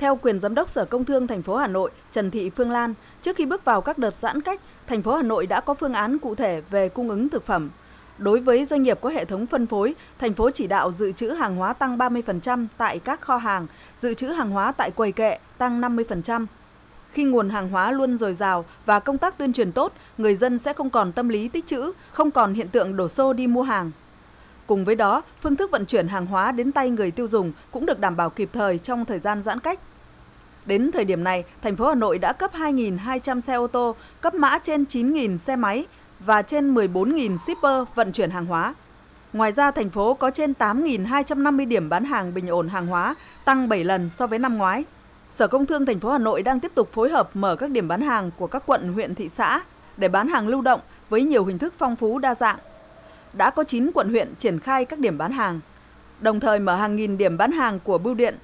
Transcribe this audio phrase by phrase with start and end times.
[0.00, 2.94] Theo quyền giám đốc Sở Công Thương thành phố Hà Nội Trần Thị Phương Lan,
[3.22, 5.94] trước khi bước vào các đợt giãn cách, thành phố Hà Nội đã có phương
[5.94, 7.70] án cụ thể về cung ứng thực phẩm.
[8.18, 11.28] Đối với doanh nghiệp có hệ thống phân phối, thành phố chỉ đạo dự trữ
[11.28, 13.66] hàng hóa tăng 30% tại các kho hàng,
[13.98, 16.46] dự trữ hàng hóa tại quầy kệ tăng 50%.
[17.12, 20.58] Khi nguồn hàng hóa luôn dồi dào và công tác tuyên truyền tốt, người dân
[20.58, 23.62] sẽ không còn tâm lý tích trữ, không còn hiện tượng đổ xô đi mua
[23.62, 23.90] hàng.
[24.66, 27.86] Cùng với đó, phương thức vận chuyển hàng hóa đến tay người tiêu dùng cũng
[27.86, 29.80] được đảm bảo kịp thời trong thời gian giãn cách.
[30.66, 34.34] Đến thời điểm này, thành phố Hà Nội đã cấp 2.200 xe ô tô, cấp
[34.34, 35.86] mã trên 9.000 xe máy
[36.20, 38.74] và trên 14.000 shipper vận chuyển hàng hóa.
[39.32, 43.14] Ngoài ra, thành phố có trên 8.250 điểm bán hàng bình ổn hàng hóa,
[43.44, 44.84] tăng 7 lần so với năm ngoái.
[45.30, 47.88] Sở Công Thương thành phố Hà Nội đang tiếp tục phối hợp mở các điểm
[47.88, 49.60] bán hàng của các quận, huyện, thị xã
[49.96, 52.58] để bán hàng lưu động với nhiều hình thức phong phú đa dạng.
[53.32, 55.60] Đã có 9 quận huyện triển khai các điểm bán hàng,
[56.20, 58.36] đồng thời mở hàng nghìn điểm bán hàng của bưu điện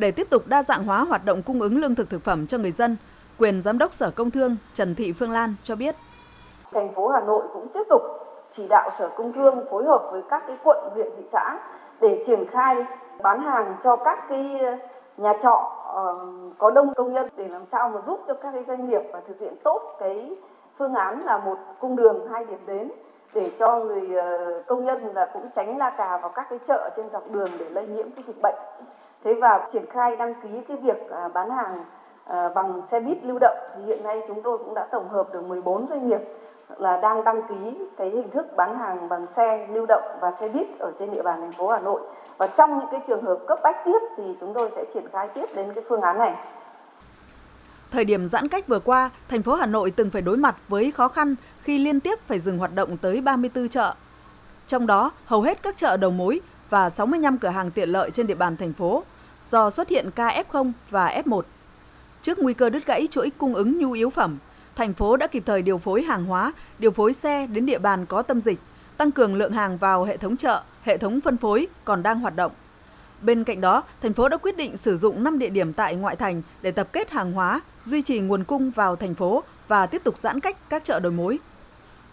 [0.00, 2.58] để tiếp tục đa dạng hóa hoạt động cung ứng lương thực thực phẩm cho
[2.58, 2.96] người dân.
[3.38, 5.94] Quyền Giám đốc Sở Công Thương Trần Thị Phương Lan cho biết.
[6.72, 8.02] Thành phố Hà Nội cũng tiếp tục
[8.56, 11.58] chỉ đạo Sở Công Thương phối hợp với các cái quận, huyện, thị xã
[12.00, 12.84] để triển khai
[13.22, 14.60] bán hàng cho các cái
[15.16, 16.26] nhà trọ ờ,
[16.58, 19.20] có đông công nhân để làm sao mà giúp cho các cái doanh nghiệp và
[19.28, 20.36] thực hiện tốt cái
[20.78, 22.90] phương án là một cung đường hai điểm đến
[23.34, 26.90] để cho người ờ, công nhân là cũng tránh la cà vào các cái chợ
[26.96, 28.54] trên dọc đường để lây nhiễm cái dịch bệnh.
[29.24, 31.84] Thế và triển khai đăng ký cái việc à, bán hàng
[32.24, 35.32] à, bằng xe buýt lưu động thì hiện nay chúng tôi cũng đã tổng hợp
[35.32, 36.20] được 14 doanh nghiệp
[36.78, 40.48] là đang đăng ký cái hình thức bán hàng bằng xe lưu động và xe
[40.48, 42.00] buýt ở trên địa bàn thành phố Hà Nội.
[42.38, 45.28] Và trong những cái trường hợp cấp bách tiếp thì chúng tôi sẽ triển khai
[45.34, 46.34] tiếp đến cái phương án này.
[47.90, 50.92] Thời điểm giãn cách vừa qua, thành phố Hà Nội từng phải đối mặt với
[50.92, 53.94] khó khăn khi liên tiếp phải dừng hoạt động tới 34 chợ.
[54.66, 58.26] Trong đó, hầu hết các chợ đầu mối và 65 cửa hàng tiện lợi trên
[58.26, 59.04] địa bàn thành phố
[59.50, 61.42] do xuất hiện ca F0 và F1.
[62.22, 64.38] Trước nguy cơ đứt gãy chuỗi cung ứng nhu yếu phẩm,
[64.76, 68.06] thành phố đã kịp thời điều phối hàng hóa, điều phối xe đến địa bàn
[68.06, 68.58] có tâm dịch,
[68.96, 72.36] tăng cường lượng hàng vào hệ thống chợ, hệ thống phân phối còn đang hoạt
[72.36, 72.52] động.
[73.22, 76.16] Bên cạnh đó, thành phố đã quyết định sử dụng 5 địa điểm tại ngoại
[76.16, 80.04] thành để tập kết hàng hóa, duy trì nguồn cung vào thành phố và tiếp
[80.04, 81.38] tục giãn cách các chợ đầu mối.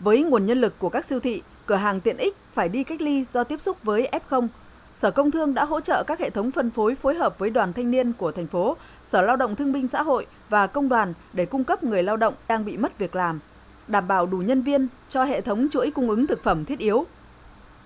[0.00, 3.00] Với nguồn nhân lực của các siêu thị, cửa hàng tiện ích phải đi cách
[3.00, 4.48] ly do tiếp xúc với F0,
[4.94, 7.72] Sở Công Thương đã hỗ trợ các hệ thống phân phối phối hợp với đoàn
[7.72, 11.14] thanh niên của thành phố, Sở Lao động Thương binh Xã hội và công đoàn
[11.32, 13.40] để cung cấp người lao động đang bị mất việc làm,
[13.88, 17.06] đảm bảo đủ nhân viên cho hệ thống chuỗi cung ứng thực phẩm thiết yếu.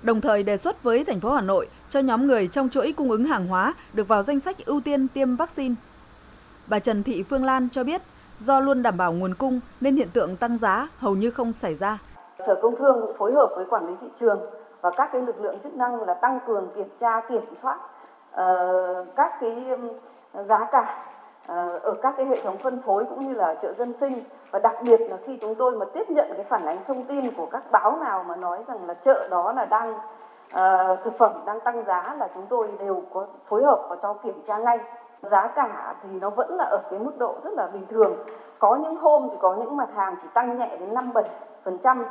[0.02, 3.10] Đồng thời đề xuất với thành phố Hà Nội cho nhóm người trong chuỗi cung
[3.10, 5.74] ứng hàng hóa được vào danh sách ưu tiên tiêm vaccine.
[6.66, 8.02] Bà Trần Thị Phương Lan cho biết,
[8.41, 11.74] do luôn đảm bảo nguồn cung nên hiện tượng tăng giá hầu như không xảy
[11.74, 11.98] ra.
[12.47, 14.41] Sở Công Thương cũng phối hợp với quản lý thị trường
[14.81, 17.77] và các cái lực lượng chức năng là tăng cường kiểm tra kiểm soát
[18.41, 19.78] uh, các cái
[20.49, 21.05] giá cả
[21.43, 24.12] uh, ở các cái hệ thống phân phối cũng như là chợ dân sinh.
[24.51, 27.34] Và đặc biệt là khi chúng tôi mà tiếp nhận cái phản ánh thông tin
[27.37, 31.33] của các báo nào mà nói rằng là chợ đó là đang uh, thực phẩm
[31.47, 34.78] đang tăng giá là chúng tôi đều có phối hợp và cho kiểm tra ngay.
[35.22, 38.17] Giá cả thì nó vẫn là ở cái mức độ rất là bình thường.
[38.59, 41.25] Có những hôm thì có những mặt hàng chỉ tăng nhẹ đến năm bảy
[41.65, 42.05] phần trăm.